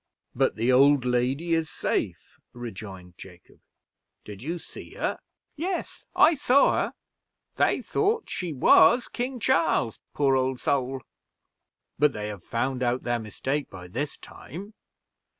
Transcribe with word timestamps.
"But 0.33 0.55
the 0.55 0.71
old 0.71 1.05
lady 1.05 1.53
is 1.53 1.69
safe," 1.69 2.39
rejoined 2.53 3.19
Jacob. 3.19 3.59
"Did 4.23 4.41
you 4.41 4.57
see 4.57 4.95
her?" 4.95 5.19
"Yes, 5.55 6.07
I 6.15 6.33
saw 6.33 6.71
her; 6.71 6.93
they 7.57 7.83
thought 7.83 8.27
she 8.27 8.51
was 8.51 9.07
King 9.07 9.39
Charles 9.39 9.99
poor 10.15 10.35
old 10.35 10.59
soul." 10.59 11.03
"But 11.99 12.13
they 12.13 12.29
have 12.29 12.43
found 12.43 12.81
out 12.81 13.03
their 13.03 13.19
mistake 13.19 13.69
by 13.69 13.87
this 13.87 14.17
time?" 14.17 14.73